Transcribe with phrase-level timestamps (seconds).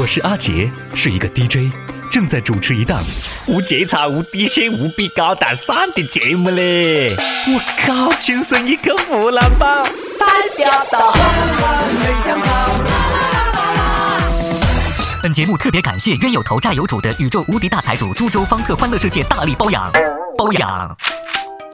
[0.00, 1.74] 我是阿杰，是一个 DJ，
[2.08, 3.02] 正在主持一档
[3.48, 7.16] 无节操、无底线、无比高大上的节目嘞！
[7.48, 9.82] 我靠，亲生一个湖南宝，
[10.16, 10.26] 代
[10.56, 11.12] 表到。
[15.20, 19.90] 本节目特别感谢冤有头债有主的宇宙无敌大财主株洲方特欢乐世界大力包养，
[20.36, 20.96] 包养。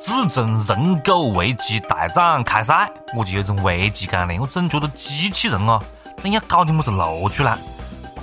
[0.02, 4.34] 自从人狗危机大战开赛，我就有种危机感了。
[4.40, 5.78] 我总觉得机器人啊，
[6.22, 7.58] 真要搞点么子露出来。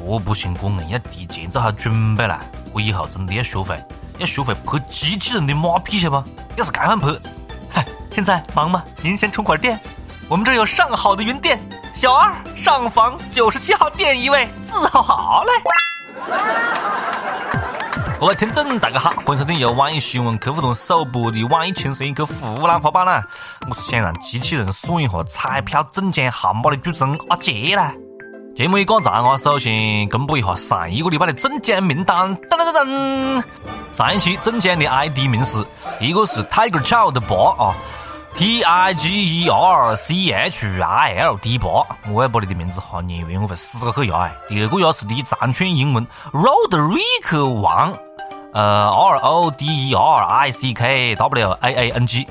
[0.06, 2.42] 这不行，这硬要提前做好准备啦。
[2.74, 3.80] 我以后真的要学会，
[4.18, 6.30] 要学会拍机器人的马屁，晓得不？
[6.58, 7.08] 要是这样拍，
[7.70, 8.84] 嗨，现在忙吗？
[9.02, 9.80] 您先充会儿电。
[10.28, 11.60] 我们这有上好的云电，
[11.94, 15.52] 小二上房九十七号店一位，字号好嘞。
[18.20, 23.24] 各位听众，大家好，欢迎收听由网易新闻客户端首播的《网易轻松一刻》湖南话版啦！
[23.68, 27.94] 我是想让机器人算一下彩票中奖号码的主持人阿杰啦。
[28.62, 32.38] 节目一刚长啊，首先公布一下上一个礼拜的中奖名单。
[32.42, 33.44] 噔噔噔噔，
[33.98, 35.66] 上一期中奖的 ID 名是：
[36.00, 37.74] 一个是 Tiger Child 八啊
[38.36, 41.68] ，T I G E R C H I L D 八，
[42.12, 44.32] 我也把你的名字哈念完，我会死个去牙哎。
[44.48, 47.92] 第二个牙是你长串英文 Roderick 王。
[48.54, 52.28] 呃，R O D E R I C K W A A N G，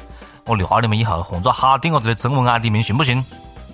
[0.46, 3.20] 我聊你们以后换个好点子的中文 ID 名行不行？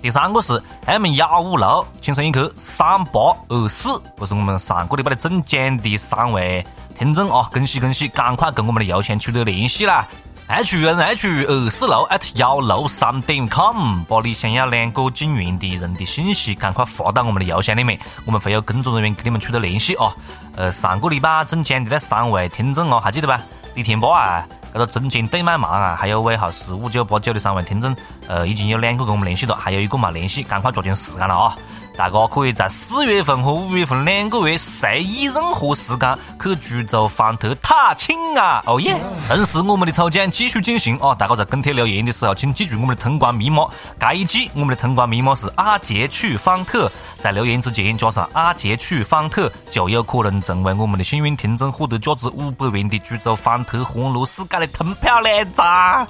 [0.01, 6.65] 第三个是 M 幺五六，轻松一刻三八二四，这是我们上个礼拜的中奖的三位
[6.97, 10.07] 听众啊，恭喜恭喜，赶快跟我们的邮箱取得联系啦
[10.47, 20.15] ！h n h 二四六 at 幺六三点 com，把你想要两个进园的人的信息赶快发到我们的邮箱里面，我们会有工作人员跟你们取得联系啊。
[20.55, 23.41] 呃，上个礼拜中奖的那三位听众哦，还记得吧？
[23.75, 27.95] 李天霸啊，这个中间对麦芒啊，还有尾号四五九八九的三位听众，
[28.27, 31.55] 呃，已经有两个跟我们联系了，还有一个没联系，赶快抓紧时间了啊！
[31.97, 38.61] 大家可以在四月份和五月份两个月随意任何时间去株洲方特踏青啊！
[38.67, 38.95] 哦耶！
[39.27, 41.15] 同时我们的抽奖继续进行啊！
[41.15, 43.67] 大家在跟帖留言的时候，请记住我们的通关密码。
[43.99, 46.87] 这一季我们的通关密码是阿杰去方特，
[47.19, 56.07] 在留言之前加上阿杰去方特，就有可能成为我们的幸运听众，获得价值五百元的株洲方特欢乐世界的通票两张。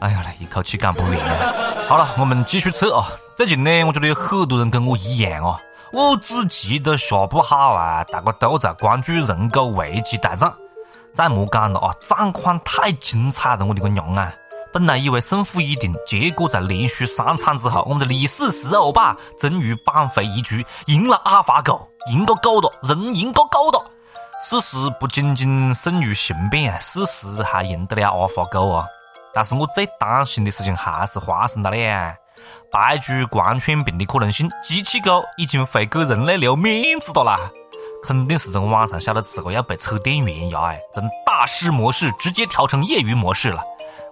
[0.00, 1.54] 哎呀，一口气讲不完啊！
[1.88, 3.06] 好了，我们继续测啊！
[3.40, 5.58] 最近呢，我觉得有很多人跟我一样啊，
[5.94, 10.52] 五子棋都下不好啊，大家都在关注人狗围棋大战。
[11.14, 14.30] 再莫讲了啊，战况太精彩了，我的个娘啊！
[14.74, 23.82] 本来以为胜负已定，结果在连续三场之后，我们的李四十欧巴终于扳回一局，赢了阿法狗，赢个狗的，人赢个狗的。
[24.44, 28.84] 事实不仅仅胜于雄辩啊，事实还赢得了阿法狗啊。
[29.32, 32.14] 但是我最担心的事情还是发生了嘞。
[32.70, 37.50] 排除狂犬病的可能性，机器狗已经会给人类留面子的啦！
[38.02, 43.62] 肯定是从网上晓得自个要被扯电源呀，哎，从大师模式直接调成业余模式了。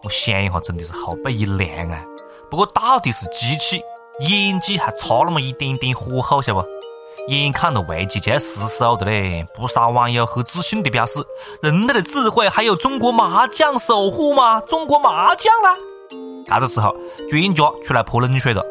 [0.03, 2.05] 我想一下，真的是后背一凉啊！
[2.51, 3.81] 不过到底是机器，
[4.21, 6.69] 演技还差那么一点点火候，晓得不？
[7.29, 11.15] 眼看着危机就要失手的嘞，不少网友很自信的表示
[11.63, 14.61] ：“人类的智慧还有中国麻将守护吗？
[14.63, 15.77] 中国麻将啦！”
[16.49, 16.95] 这个时候，
[17.31, 18.65] 专家出来泼冷水了：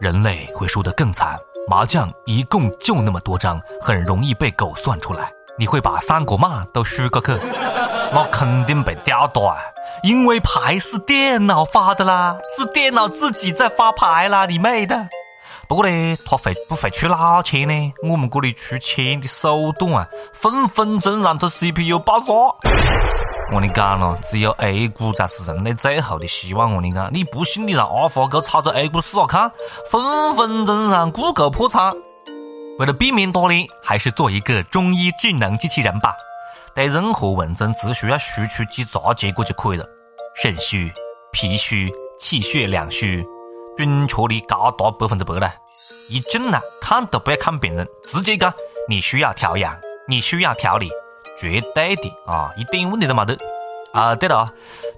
[0.00, 1.38] 人类会输得更惨。
[1.68, 5.30] 麻将一共就那么多张，很容易被狗算出来。
[5.58, 7.32] 你会把三国骂都输过去，
[8.12, 9.58] 那肯定被吊打，
[10.02, 15.08] 因为牌是电脑发的啦，是电脑自己在发牌啦，你妹的！
[15.68, 17.92] 不过呢，他会不会出老千呢？
[18.04, 22.34] 我们这里出钱的手段啊，分分钟让他 CPU 爆炸。
[23.50, 26.74] 我跟你讲了，只有 A 股才是人类最后的希望。
[26.74, 29.50] 我跟你讲，你不信，你让阿法狗炒着 A 股试下看，
[29.90, 31.94] 分分钟让谷歌破产。
[32.78, 36.14] 为了避免打脸，还是做一个中医智能机器人吧。
[36.74, 39.86] 对任何问诊，只需要输出几查结果就可以了：
[40.36, 40.92] 肾虚、
[41.32, 43.26] 脾虚、气血两虚，
[43.78, 45.50] 准确率高达百分之百了。
[46.10, 48.52] 一进来看都不要看病人，直接讲
[48.90, 49.74] 你需要调养，
[50.06, 50.90] 你需要调理。
[51.40, 53.38] 绝对的啊，一点问题都没得
[53.92, 54.14] 啊！
[54.14, 54.52] 对了啊，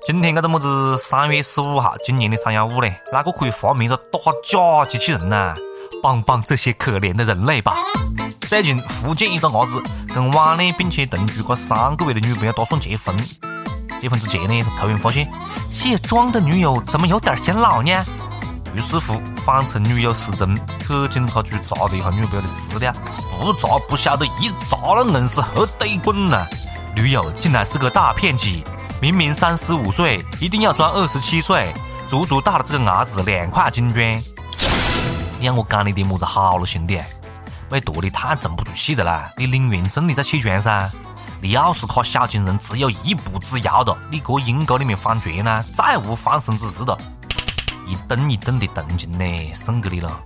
[0.06, 5.54] 今天这个么子三月十五号，今年的三幺五嘞，哪个可以发明个打假机器人呢？
[6.02, 7.76] 帮帮这些可怜的人类吧！
[8.48, 9.82] 最近福建一个伢子
[10.14, 13.14] 跟网恋并且同居过三个月的女朋友打算结婚，
[14.00, 15.30] 结婚之前呢，他突然发现
[15.70, 17.92] 卸妆的女友怎么有点显老呢？
[18.74, 22.92] 于是乎，谎称女友失踪，去警察局查了一下女朋友的资料，
[23.38, 26.46] 不查不晓得，一查那硬是黑得滚呐！
[26.94, 28.62] 女友竟然是个大骗局，
[29.00, 31.74] 明明三十五岁，一定要装二十七岁，
[32.08, 34.12] 足足大了这个伢子两块金砖。
[35.38, 37.00] 你让我讲你点么子好了，兄弟？
[37.68, 39.28] 没道理太沉不住气的啦！
[39.36, 40.90] 你领完证你再弃权噻。
[41.42, 46.96] 你要是卡小金人只有一步之遥的，你搁阴沟里面翻船呢，再无翻身之日的。
[47.90, 50.20] 一顿一顿的动静呢，送给你了。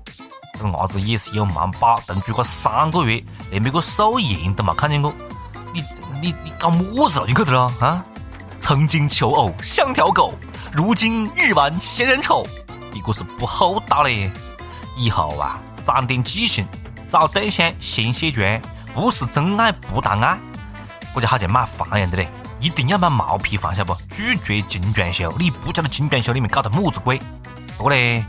[0.52, 5.10] 这个伢子也是有蛮把，动居个三个月，连别个素颜都没看见过。
[5.72, 5.82] 你
[6.20, 7.26] 你你搞么子了？
[7.26, 8.04] 你去的了啊？
[8.58, 10.34] 曾经求偶像条狗，
[10.72, 12.46] 如今日玩仙人丑，
[12.92, 14.30] 你可是不厚道嘞！
[14.96, 16.66] 以后啊，长点记性，
[17.10, 18.60] 找对象先卸妆，
[18.94, 20.38] 不是真爱不谈爱。
[21.14, 22.28] 我就好像买房一样的嘞，
[22.60, 23.94] 一定要买毛坯房，晓不？
[24.10, 27.20] 拒绝精装修，你不晓得精装修里面搞的么子鬼。
[27.76, 28.24] 不过嘞。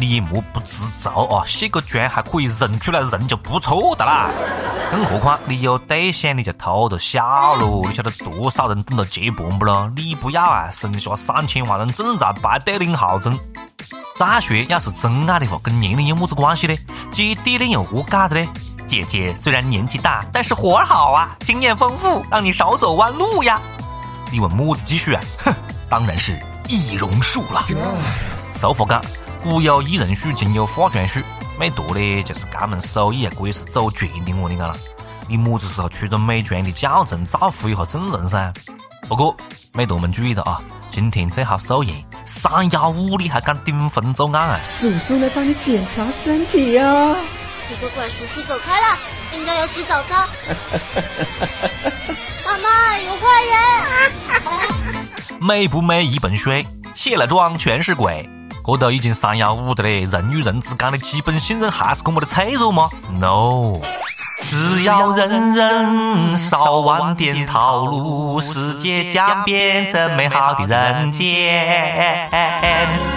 [0.00, 1.42] 你莫不知足啊！
[1.44, 4.30] 卸个妆还可以认出来人就不错的啦。
[4.92, 7.82] 更何况你有对象，你就偷着笑喽。
[7.84, 9.90] 你晓得多少人等着结伴不咯？
[9.96, 13.36] 你不要啊，剩下三千万人正在排队领号证。
[14.16, 16.76] 再说，要是真爱的话，跟年龄有么子关系呢？
[17.10, 18.48] 姐弟恋有何干的呢？
[18.86, 23.60] 姐姐虽然年纪大，但是活好啊，经验丰富，让你少走弯路呀。
[24.30, 25.20] 你问么子技术啊？
[25.38, 25.52] 哼，
[25.88, 27.64] 当然是易容术了。
[28.58, 29.00] 俗话讲。
[29.40, 31.20] 古有艺人术，今有化妆术，
[31.56, 34.76] 美图呢就是这门手艺啊，可以是走全的我你讲了，
[35.28, 38.52] 你么子时候出个美妆的教程，造福一下众人噻。
[39.08, 39.36] 不过
[39.74, 40.60] 美图们注意到啊，
[40.90, 44.60] 今天最好素颜，三幺五你还敢顶风作案啊？
[44.80, 47.16] 叔叔来帮你检查身体呀。
[47.70, 48.98] 你乖乖，叔叔走开了，
[49.34, 50.28] 应该要洗澡澡。
[52.44, 54.12] 妈妈，有坏人！
[55.40, 58.28] 美不美一盆水，卸了妆全是鬼。
[58.70, 63.80] 这都已经三幺五的嘞，人与人之间的基本信任还是这么的脆弱吗？No，
[64.44, 72.28] 只要人人少玩点套路，世界将变成美好的人间。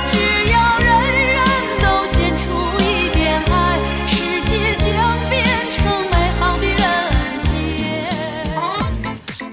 [0.10, 0.88] 只要人
[1.28, 1.44] 人
[1.82, 2.44] 都献出
[2.80, 3.78] 一点爱，
[4.08, 4.94] 世界将
[5.30, 5.46] 变
[5.76, 7.52] 成美好的人间。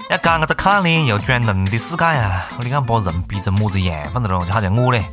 [0.09, 2.47] 要讲个这看脸又转浓的世界啊！
[2.63, 4.45] 你看把人逼成么子样子的咯？
[4.45, 5.03] 就好像我嘞。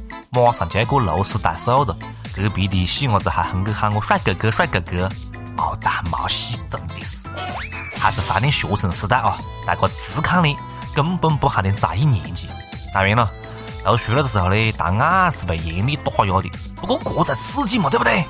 [0.44, 1.96] 马上就要过六十大寿了，
[2.34, 5.08] 隔壁的细伢子还哼个喊我帅哥哥帅哥哥，
[5.56, 7.26] 毛大毛细真的是，
[7.98, 9.38] 还是怀念学生时代啊！
[9.66, 10.54] 大家只看脸，
[10.94, 12.48] 根本不喊你在意年纪。
[12.92, 13.28] 当然了，
[13.84, 18.24] 读书了的时候呢，谈爱是被严厉打压的，不过这才刺激嘛，对不对？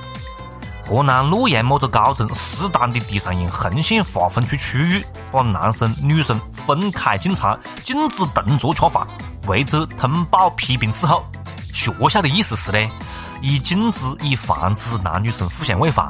[0.85, 9.05] 河南洛阳某个高中适当的地上用横线划分出区域，把男生女生分开进餐，禁止同桌吃饭，
[9.47, 11.25] 违者通报批评伺候。
[11.77, 12.89] 学校的意思是呢，
[13.39, 16.07] 以禁止以防止男女生互相喂饭。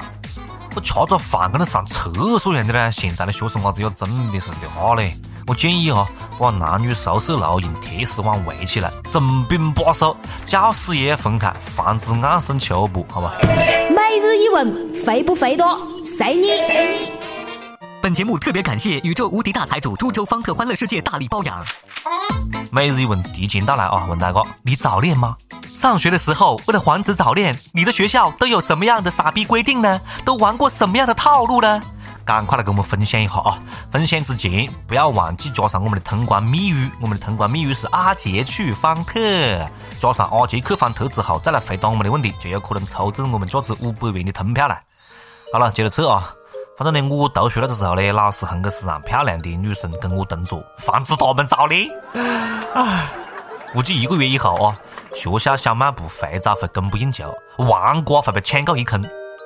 [0.76, 2.10] 我吃着饭跟那上厕
[2.40, 2.92] 所一样的呢。
[2.92, 5.14] 现在的学生娃子要真的是的话嘞，
[5.46, 6.08] 我建议哈，
[6.40, 10.16] 把男女宿舍楼用铁丝网围起来，重兵把守，
[10.46, 13.34] 教室也要分开，防止暗生秋波，好吧？
[13.44, 15.78] 每日一问，肥不肥多？
[16.06, 17.17] 随你。
[18.02, 21.66] 本节目特别感谢宇宙无敌大财主株洲方特欢乐世界大力包养。
[22.72, 25.36] 每日一问提前到来啊，问大哥，你早恋吗？
[25.80, 30.00] 上学的时候，为了防止早恋，你的学校都有什么样的傻逼规定呢？
[30.24, 31.82] 都玩过什么样的套路呢？
[32.24, 33.58] 赶快来跟我们分享一下啊！
[33.90, 39.20] 分享之前不要忘记加上我们的通关密语，我们的通关密语是阿杰去方特，
[40.00, 44.78] 加上阿杰去方特之后再来回答我们的问题，就有可能抽中我们价值五百元的通票了。
[45.52, 46.34] 好了，接着测啊！
[46.78, 51.90] 反正呢，我读书那个时候呢，老师很个是让漂亮的女生跟我同桌，防止他们早恋。
[52.76, 53.10] 唉，
[53.74, 54.78] 估计一个月以后啊。
[55.16, 59.04] 学校小卖部肥皂会供不应求，黄瓜会被抢购一空。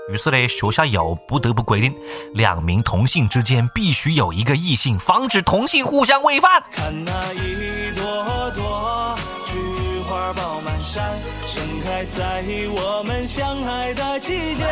[0.10, 1.96] 于是呢，学校又不得不规定，
[2.34, 6.62] 两名同性之间必须有一个异性，防止同性互相喂饭。
[6.74, 9.16] 看那一朵朵
[9.46, 14.66] 菊花爆满山，盛开在我们相爱的季节。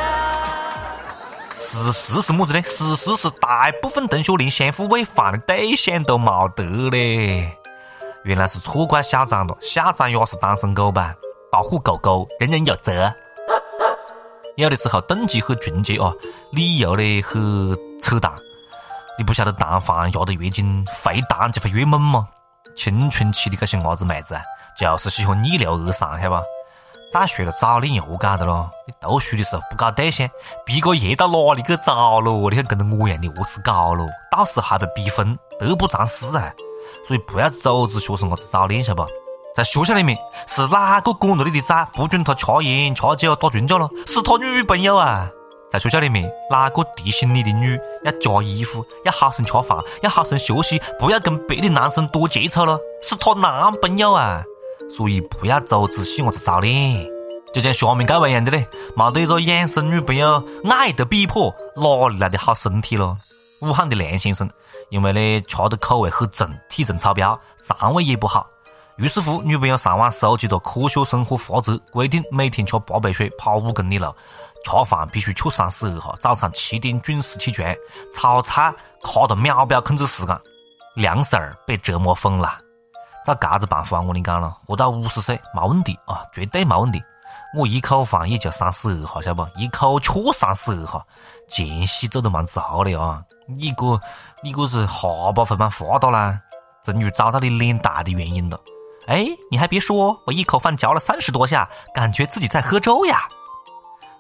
[1.70, 2.62] 事实是么子呢？
[2.64, 7.56] 事实是大部分同学连相互喂饭的对象都冇得嘞。
[8.24, 11.14] 原来是错怪校长了，校长也是单身狗吧？
[11.52, 13.14] 保护狗狗，人人有责。
[14.58, 16.12] 有的时候动机很纯洁啊，
[16.52, 18.34] 理由呢很扯淡。
[19.20, 22.28] 你不晓得弹簧压得越紧，回弹就会越猛吗？
[22.76, 24.42] 青春期的这些伢子妹子啊，
[24.76, 26.42] 就是喜欢逆流而上，晓得吧？
[27.12, 28.70] 再说了，早恋又何解的咯？
[28.86, 30.30] 你读书的时候不搞对象，
[30.64, 32.50] 毕个业到哪里去找咯？
[32.52, 36.54] 你看跟着我一样的饿死搞咯，到时还被逼婚，得不偿失啊！
[37.08, 39.10] 所以不要阻止学生伢子早恋，晓得不？
[39.56, 40.16] 在学校里面，
[40.48, 43.90] 是哪个管着你的崽，不准他吃烟、吃酒、打群架了？
[44.06, 45.28] 是他女朋友啊！
[45.72, 52.78] 在学校里面，哪个提醒你的女要加衣服、要好生吃饭、要好生学习，不要跟别的男生多接触了？
[53.02, 54.44] 是他男朋友啊！
[54.90, 57.06] 所以不要阻止细伢子早恋。
[57.54, 63.18] 就像下面这位样的嘞，没得一个养生女朋友爱的逼迫，哪里来的好身体咯？
[63.62, 64.50] 武汉的梁先生，
[64.90, 68.48] 因为呢吃的口味很重，体重超标，肠胃也不好。
[68.98, 74.14] 于是乎，女朋友上网收集了科学生活法则，规定每天吃八杯水，跑五公里路，
[74.64, 77.74] 吃饭必须吃三十二下，早上七点准时起床，
[78.14, 80.40] 炒菜卡到秒表控制时间。
[80.96, 82.58] 梁婶儿被折磨疯了，
[83.26, 87.02] 照这子办法，我跟你讲了，活到五十岁没问题啊，绝对没问题。
[87.56, 89.48] 我一口饭也就三十二下，晓得不？
[89.60, 91.06] 一口气三十二下，
[91.48, 93.24] 前戏做得蛮足的啊！
[93.48, 94.00] 你个
[94.44, 96.40] 你个是下巴会蛮发达啦，
[96.84, 98.60] 终于找到你脸大的原因了。
[99.08, 103.28] 哎，你还别说，我一口饭嚼了三十多下，感觉自己在喝粥呀。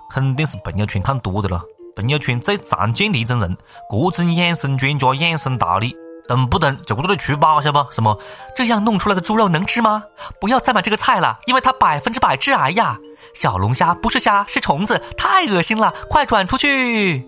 [0.09, 1.61] 肯定是朋友圈看多的了。
[1.95, 3.55] 朋友圈最常见的一种人，
[3.89, 5.95] 各种养生专家、养生道理，
[6.29, 7.83] 等不等就搁这里出宝，晓不？
[7.89, 8.15] 什么
[8.55, 10.03] 这样弄出来的猪肉能吃吗？
[10.39, 12.95] 不要再买这个菜了，因为它百分之百致癌呀！
[13.33, 17.27] 小龙虾不是虾，是虫子，太恶心了，快转出去！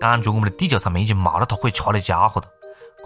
[0.00, 2.46] 感觉我们的地球上面已经没了它可以吃的家伙了。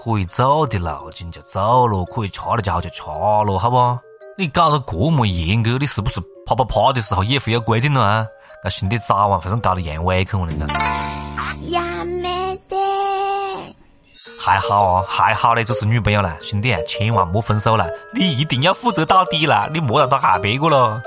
[0.05, 3.99] 可以走的路径就走了，可以吃的家伙就吃了，好不？
[4.37, 8.27] 你搞得这么严格，你是不是啪啪啪的时候也会有规定了啊？
[8.63, 11.12] 那兄弟早晚会是搞得阳痿去，我跟你讲。
[14.45, 21.01] 还好啊，还好嘞，这是女朋友了，兄弟千万莫分手了，你一定要负责到底了，你莫让他害别个了。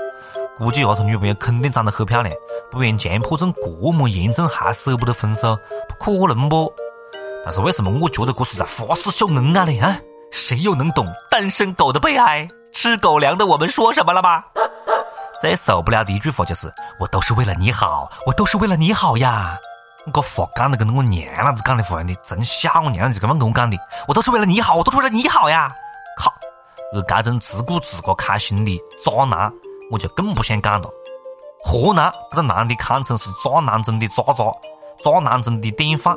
[0.56, 2.34] 估计丫头女朋友肯定长得很漂亮，
[2.70, 5.54] 不然强迫症这么严重还舍不得分手，
[5.86, 6.72] 不可能不？
[7.44, 9.80] 但是为什么我觉得这是在发誓秀恩爱呢？
[9.82, 10.00] 啊，
[10.30, 12.48] 谁又能懂单身狗的悲哀？
[12.72, 14.42] 吃狗粮的我们说什么了吗？
[15.42, 19.58] 最受不了的一句话就是“我都是为了你好，我都是为了你好呀”。
[20.14, 23.76] 我话讲的跟我娘老子讲的话一样的，真像我娘老子这么跟我讲的。
[24.06, 25.74] 我都是为了你好，我都是为了你好呀！
[26.16, 26.32] 靠，
[26.94, 29.52] 而这种自顾自个开心的渣男，
[29.90, 30.88] 我就更不想讲了。
[31.64, 34.44] 河南这个男的堪称是渣男中的渣渣，
[35.02, 36.16] 渣男中的典范。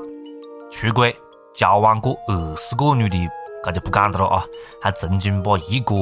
[0.72, 1.16] 出轨
[1.56, 3.18] 交往过二十个女的，
[3.66, 4.46] 这就不讲的了啊！
[4.80, 5.96] 还曾经把一个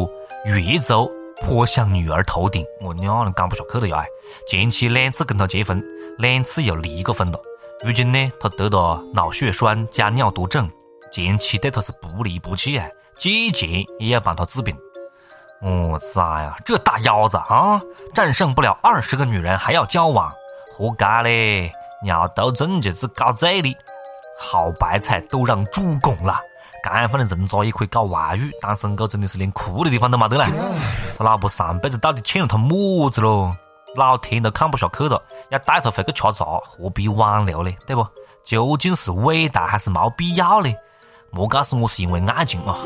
[0.46, 1.10] 月州
[1.41, 4.03] 泼向女儿头顶，我娘讲不下去了呀！
[4.50, 5.82] 前妻两次跟他结婚，
[6.17, 7.39] 两次又离过婚了。
[7.84, 10.69] 如今呢，他得了脑血栓加尿毒症，
[11.12, 14.75] 前妻对他是不离不弃啊，借钱也要帮他治病。
[15.62, 17.79] 我崽呀，这大腰子啊，
[18.15, 20.31] 战胜不了二十个女人还要交往，
[20.72, 21.72] 活该嘞！
[22.03, 23.75] 尿毒症就是搞这的。
[24.39, 26.39] 好白菜都让猪拱了，
[26.84, 30.46] 干饭的人渣也可以搞外遇，单身狗真的是连哭的地方都没得了。
[31.15, 33.51] 他老婆上辈子到底欠了他么子喽？
[33.96, 35.19] 老天都看不下去了，
[35.50, 37.72] 要带头回去吃茶，何必挽留呢？
[37.86, 38.06] 对不？
[38.44, 40.74] 究竟是伟大还是没必要呢？
[41.30, 42.77] 莫告诉我是因为爱情啊！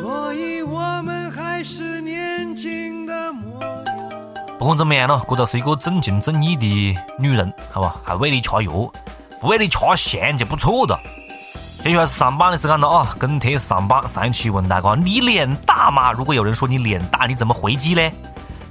[0.00, 3.74] 所以我们还是年轻的模样。
[4.58, 8.00] 不管怎么样咯，这都是一个正情正义的女人，好吧？
[8.04, 8.92] 还为你吃药，
[9.40, 11.00] 不为你吃香就不错了。
[11.82, 13.16] 接下来是上班的时间了啊！
[13.18, 16.12] 跟帖上班，上一期问大家你脸大吗？
[16.12, 18.10] 如果有人说你脸大，你怎么回击呢？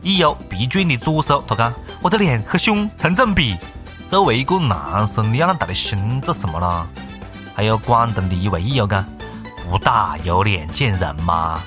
[0.03, 3.57] 已有疲倦的左手，他讲我的脸和胸成正比。
[4.07, 6.85] 作为一个男生，你要那大的胸做什么啦？
[7.55, 9.03] 还有广东的一位益友讲
[9.69, 11.59] 不大有脸见人吗？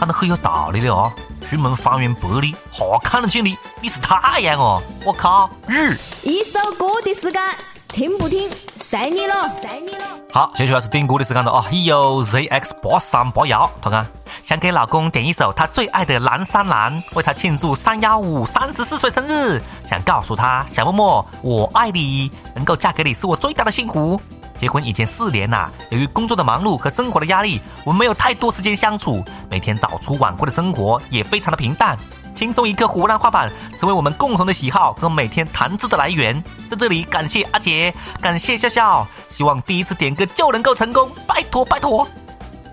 [0.00, 1.12] 讲得很有道理的哦。
[1.48, 4.82] 出门方圆百里，哈看得见你，你是太阳哦！
[5.04, 5.94] 我靠，日！
[6.22, 7.42] 一首歌的时间，
[7.88, 10.01] 听不听随你了，随你了。
[10.34, 11.66] 好，接下来是点歌的时间了啊！
[11.70, 14.06] 已有 zx 八三八幺，他讲
[14.42, 24.18] 想给老公点一首他最爱的《蓝山蓝》，为他庆祝三幺五三十四岁生日，想告诉他小默默我爱你，能够嫁给你是我最大的幸福。
[24.58, 31.94] 结婚已经四年了，由于工作的忙碌和生活的压力，我们没有太多时间相处，每天早出晚归的生活也非常的平淡。
[32.34, 36.42] 轻松一刻湖南话版成为我们共同的喜好和每天谈资的来源。
[36.70, 42.06] 在这里感谢阿杰，感谢笑笑，希望第一次点歌就能够成功，拜托拜托。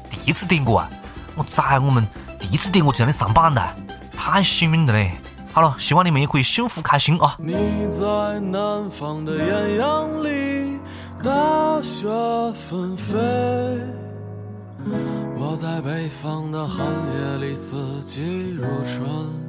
[0.09, 0.89] 第一次点歌啊，
[1.35, 2.07] 我在我们
[2.39, 3.61] 第一次点歌就让你上榜的，
[4.15, 5.11] 太幸运了嘞。
[5.51, 7.35] 好了，希望你们也可以幸福开心啊。
[7.39, 7.53] 你
[7.89, 10.79] 在南方的艳阳里。
[11.21, 12.07] 大雪
[12.53, 13.17] 纷飞，
[15.35, 19.48] 我在北方的寒夜里四季如春。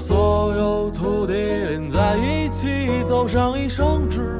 [0.00, 4.39] 所有土地连在一起，走上一生，之路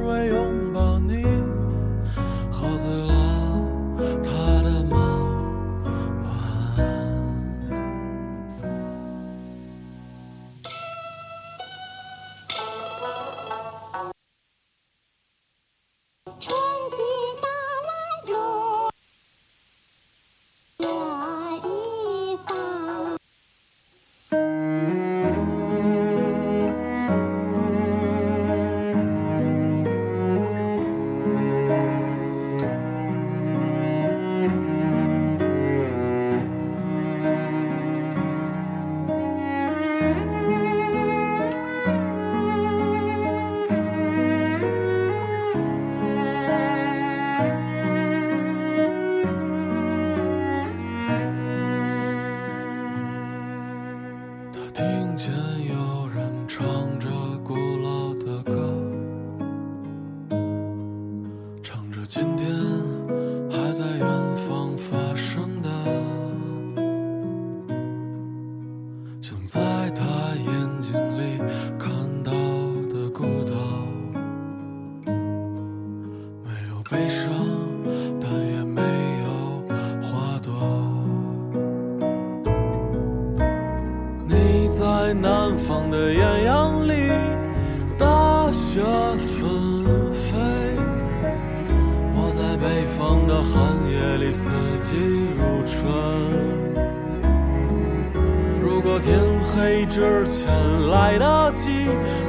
[100.91, 101.71] 来得及，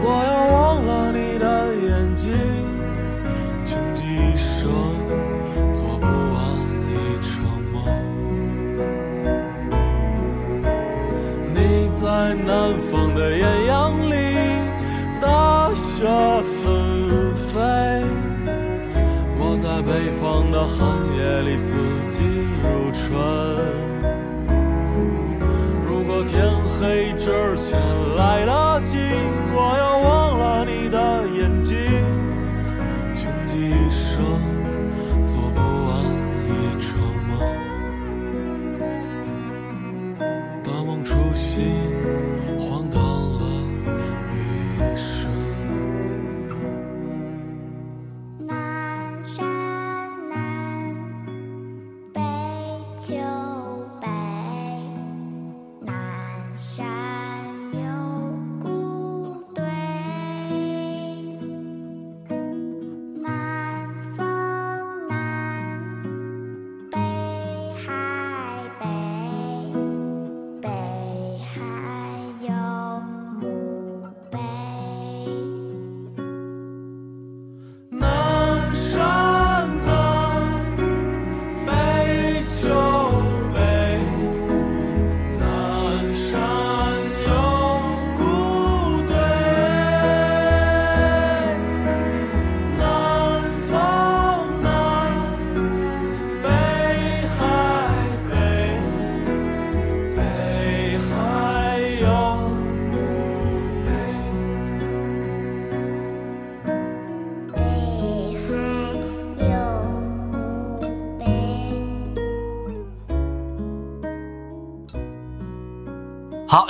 [0.03, 1.45] 我要忘了你的
[1.86, 2.31] 眼睛，
[3.65, 4.69] 穷极一生
[5.73, 6.39] 做不完
[6.88, 7.31] 一场
[7.71, 7.75] 梦。
[11.53, 11.57] 你
[11.91, 12.01] 在
[12.45, 12.49] 南
[12.81, 14.13] 方的艳阳里，
[15.21, 16.05] 大雪
[16.43, 17.60] 纷飞；
[19.39, 20.79] 我在北方的寒
[21.15, 22.23] 夜里，四季
[22.63, 24.11] 如春。
[26.81, 27.79] 如果天黑之前
[28.15, 28.97] 来得及，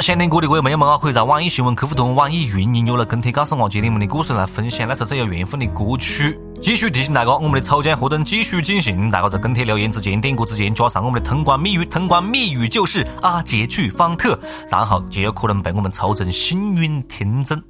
[0.01, 6.39] 想听歌的各位朋友们啊，可以在网易新闻客户端、网易云音乐来跟帖告诉我，接你们的故事来分享那首最有缘分的歌曲。
[6.59, 17.61] 继续提醒大家，我们的抽奖活动继续进行，大家在跟帖留言之前、点歌之前加上我们的通关密语，通关密语就是阿杰去方特，然后就有可能被我们抽成幸运听众。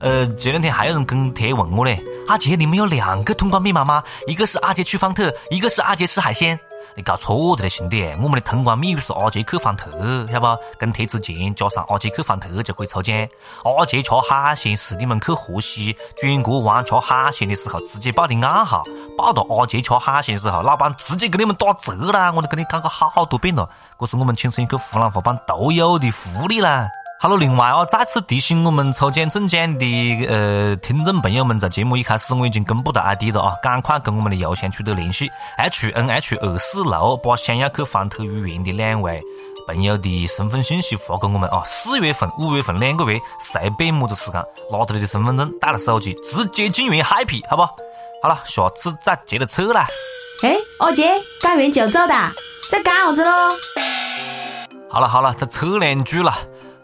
[0.00, 4.02] 呃，这两天还有人跟帖问我嘞，阿杰，你们有两个通关密码吗？
[4.26, 6.60] 一个是阿杰去方特，一个是阿杰吃海鲜。
[6.94, 8.04] 你搞错的嘞，兄弟！
[8.20, 9.90] 我们的通关密语是阿杰克方特，
[10.26, 10.62] 晓得不？
[10.78, 13.16] 跟帖之前加上阿杰克方特就可以抽奖。
[13.64, 18.84] 阿杰吃海鲜是你们去河西全国玩吃海鲜的时候直接报的暗号，
[19.16, 22.32] 报到阿杰吃海鲜的时候，老板直接给你们打折啦！
[22.32, 26.88] 我都跟你讲过好多遍了，这是我们轻声一刻湖南话版独有的福利啦！
[27.22, 39.20] 好了，另外啊，再次提醒我们抽奖中奖的呃听众朋友们，在节目一开始我已经公布的 ID 了啊，赶快跟我们的邮箱取得联系，h n h 二四六，把想要去方特语言的两位
[39.66, 41.62] 朋友的身份信息发给我们啊。
[41.66, 47.62] 四月份、五月份两个月，随便么子时间，拿着你的身份证，带了手机，直接进园 happy，好不？
[48.22, 49.86] 好了，下次再接着扯啦。
[50.42, 51.06] 哎，阿杰，
[51.42, 52.32] 干完就走哒，
[52.70, 53.30] 在干啥子喽？
[54.88, 56.34] 好了好了，再扯两句了。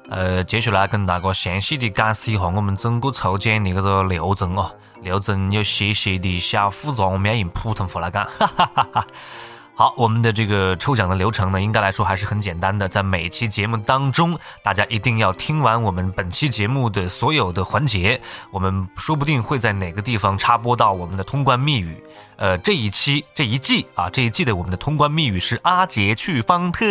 [0.08, 4.70] 呃，接下来跟大家详细的解释一下我们整个抽奖的这个流程哦。
[5.02, 8.24] 流程有些些的小复杂，我们要用普通话来讲。
[8.38, 9.06] 哈哈哈哈。
[9.74, 12.88] 好，我们的这个抽奖的流程呢，应该来说还是很简单的。
[12.88, 18.18] 在每期节目当中，大家一定要听完我们本期节目的所有的环节，
[18.50, 22.02] 我们说不定会在哪个地方插播到我们的通关密语。
[22.36, 26.86] 呃，这一期这一季啊，这一季的我们的通关密语是阿杰去方特。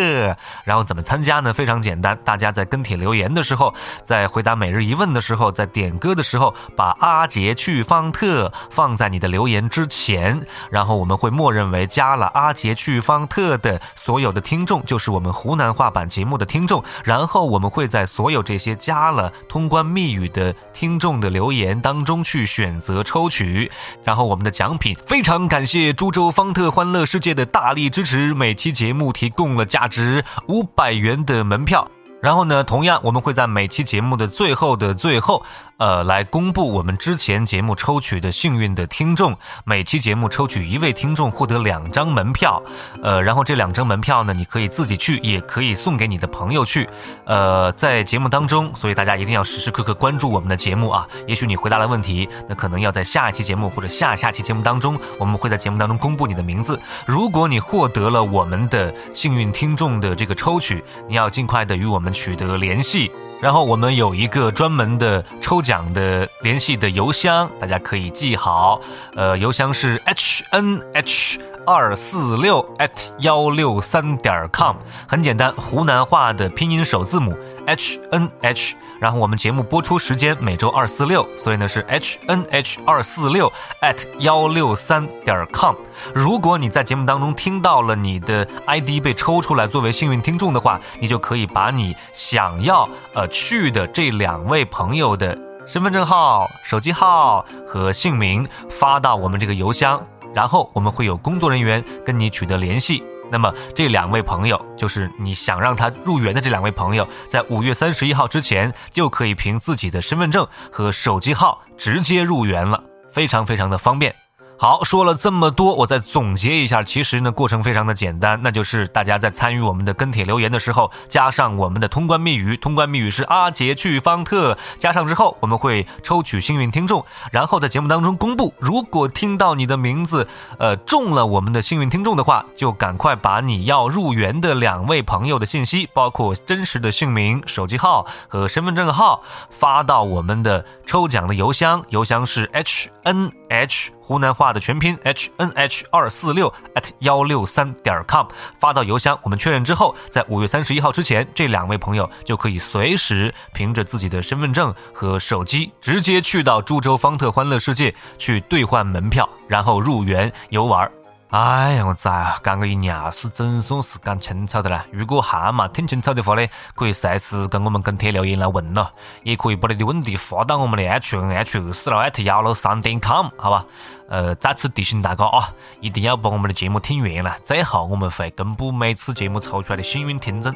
[0.64, 1.54] 然后怎么参加呢？
[1.54, 23.72] 非常简单，大家在跟帖留言的时候，在回答每日一问的时候，在点歌的时候，把阿杰去方特放在你的留言之前，然后我们会默认为加了阿杰去方特的所有的听众就是我们湖南话版节目的听众，然后我们会在所有这些加了通关密语的听众的留言当中去选择抽取，
[24.04, 25.35] 然后我们的奖品非常。
[25.50, 31.86] 感谢株洲方特欢乐世界的大力支持，每期节目提供了价值五百元的门票。
[32.26, 35.46] 然后呢，同样我们会在每期节目的最后的最后。
[35.78, 42.64] 呃，来公布我们之前节目抽取的幸运的听众，每期节目抽取一位听众获得两张门票，
[43.04, 46.90] 呃，然后这两张门票呢，你可以自己去，也可以送给你的朋友去，
[47.26, 51.06] 呃，在节目当中，所以大家一定要时时刻刻关注我们的节目啊。
[51.28, 56.80] 也许你回答了问题，那可能要在下一期节目或者下下期节目当中，我们会在节目当中公布你的名字。
[57.06, 63.12] 如果你获得了我们的幸运听众的这个抽取，你要尽快的与我们取得联系。
[63.42, 68.80] 然后我们有一个专门的抽奖的联系的邮箱，大家可以记好，
[69.14, 78.76] 呃，邮箱是 h n h 二四六 at 幺六三点 com，很简单，湖南话的拼音首字母 h n h。
[78.98, 83.52] 然后我们节目播出时间每周二四六，所以呢是 h n h 二四六
[83.82, 85.76] at 幺六三点 com。
[86.14, 100.02] 如果你在节目当中听到了你的 ID 被抽出来作为幸运听众的话，你就可以把你想要呃去的这两位朋友的身份证号、手机号和姓名发到我们这个邮箱，
[100.34, 103.04] 然后我们会有工作人员跟你取得联系。
[103.32, 114.14] 那么这两位朋友，就是你想让他入园的这两位朋友，在五月三十一号之前，就可以凭自己的身份证和手机号直接入园了，非常非常的方便。
[114.58, 116.82] 好，说了这么多，我再总结一下。
[116.82, 128.54] 其实呢，过程非常的简单，那就是大家在参与我们的跟帖留言的时候，加上我们的通关密语，通关密语是阿杰去方特，加上之后，我们会抽取幸运听众，然后在节目当中公布。
[128.58, 130.26] 如果听到你的名字，
[130.58, 143.92] 呃，中了我们的幸运听众的话，就赶快把你要入园的两位朋友的信息，包括真实的姓名、手机号和身份证号，发到我们的抽奖的邮箱，邮箱是 h n h。
[144.08, 148.28] 湖南话的全拼 h n h 二四六 at 幺六三点 com
[148.60, 160.90] 发到邮箱，我们确认之后，在五月三十一号之前，这两位朋友就可以随时凭着自己的身份证和手机，直接去到株洲方特欢乐世界去兑换门票，然后入园游玩。
[161.30, 162.38] 哎呀，我崽啊！
[162.44, 164.86] 讲个一尿是总算是讲清楚的啦。
[164.92, 168.90] 如果还没听清楚的话呢，可以随时跟我们跟帖留言来问咯，
[169.24, 173.66] 也可以把你的问题发到我们的 h n h 二四六 at 幺六三点 com，好吧？
[174.08, 180.54] 呃，再次提醒大家啊，一定要把我们的节目听完了，最后我们会公布每次节目抽出来的幸运听众。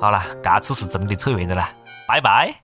[0.00, 1.68] 好了，这次是真的扯完的啦，
[2.06, 2.54] 拜拜。